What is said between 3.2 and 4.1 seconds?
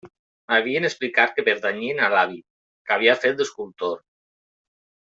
fet d'escultor.